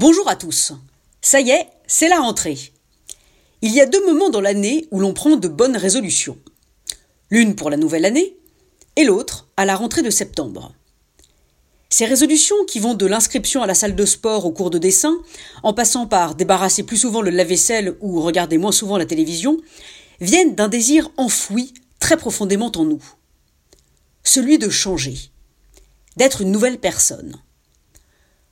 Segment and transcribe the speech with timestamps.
[0.00, 0.74] Bonjour à tous.
[1.20, 2.56] Ça y est, c'est la rentrée.
[3.62, 6.38] Il y a deux moments dans l'année où l'on prend de bonnes résolutions.
[7.30, 8.36] L'une pour la nouvelle année
[8.94, 10.72] et l'autre à la rentrée de septembre.
[11.88, 15.18] Ces résolutions qui vont de l'inscription à la salle de sport au cours de dessin,
[15.64, 19.56] en passant par débarrasser plus souvent le lave-vaisselle ou regarder moins souvent la télévision,
[20.20, 23.02] viennent d'un désir enfoui très profondément en nous.
[24.22, 25.16] Celui de changer,
[26.16, 27.42] d'être une nouvelle personne.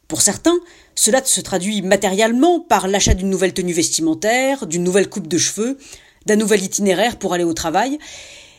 [0.08, 0.58] Pour certains,
[0.94, 5.78] cela se traduit matériellement par l'achat d'une nouvelle tenue vestimentaire, d'une nouvelle coupe de cheveux,
[6.26, 7.98] d'un nouvel itinéraire pour aller au travail,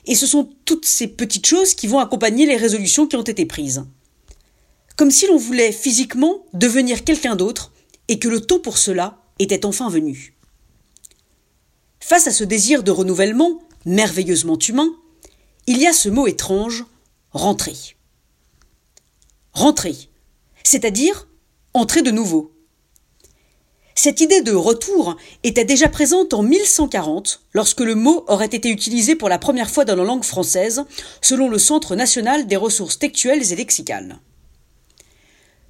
[0.06, 3.46] et ce sont toutes ces petites choses qui vont accompagner les résolutions qui ont été
[3.46, 3.86] prises.
[4.96, 7.72] Comme si l'on voulait physiquement devenir quelqu'un d'autre
[8.08, 10.34] et que le temps pour cela était enfin venu.
[12.00, 14.90] Face à ce désir de renouvellement, merveilleusement humain,
[15.68, 16.86] il y a ce mot étrange,
[17.32, 17.76] rentrer.
[19.52, 19.96] Rentrer,
[20.64, 21.27] c'est-à-dire
[21.78, 22.52] entrer de nouveau.
[23.96, 29.16] Cette idée de retour était déjà présente en 1140, lorsque le mot aurait été utilisé
[29.16, 30.86] pour la première fois dans la langue française,
[31.20, 34.20] selon le Centre national des ressources textuelles et lexicales.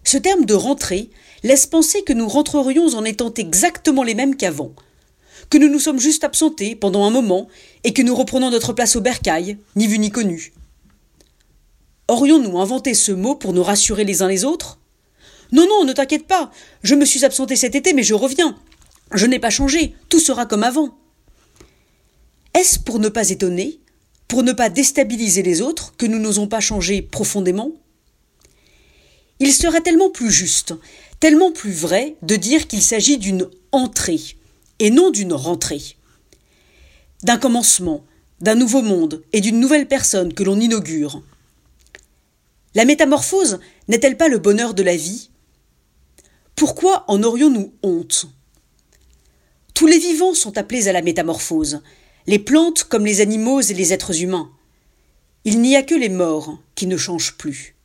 [0.04, 1.10] Ce terme de rentrée
[1.44, 4.74] laisse penser que nous rentrerions en étant exactement les mêmes qu'avant,
[5.50, 7.48] que nous nous sommes juste absentés pendant un moment
[7.86, 10.54] et que nous reprenons notre place au bercail, ni vu ni connu.
[12.10, 14.80] Aurions-nous inventé ce mot pour nous rassurer les uns les autres?
[15.52, 16.52] Non, non, ne t'inquiète pas.
[16.84, 18.58] Je me suis absenté cet été, mais je reviens.
[19.14, 19.96] Je n'ai pas changé.
[20.10, 20.98] Tout sera comme avant.
[22.54, 23.80] Est-ce pour ne pas étonner,
[24.28, 27.72] pour ne pas déstabiliser les autres, que nous n'osons pas changer profondément?
[29.40, 30.74] Il serait tellement plus juste,
[31.20, 34.20] tellement plus vrai de dire qu'il s'agit d'une entrée,
[34.80, 35.82] et non d'une rentrée.
[37.24, 38.04] D'un commencement,
[38.42, 41.22] d'un nouveau monde et d'une nouvelle personne que l'on inaugure.
[42.76, 45.30] La métamorphose n'est-elle pas le bonheur de la vie?
[46.58, 48.26] Pourquoi en aurions-nous honte?
[49.76, 51.84] Tous les vivants sont appelés à la métamorphose,
[52.26, 54.50] les plantes comme les animaux et les êtres humains.
[55.46, 57.76] Il n'y a que les morts qui ne changent plus.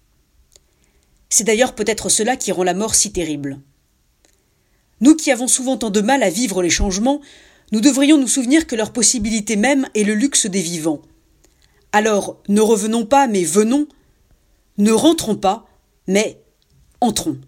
[1.28, 3.60] C'est d'ailleurs peut-être cela qui rend la mort si terrible.
[5.02, 7.20] Nous qui avons souvent tant de mal à vivre les changements,
[7.72, 11.02] nous devrions nous souvenir que leur possibilité même est le luxe des vivants.
[11.92, 13.86] Alors, ne revenons pas, mais venons.
[14.78, 15.66] Ne rentrons pas,
[16.06, 16.42] mais
[17.02, 17.38] entrons.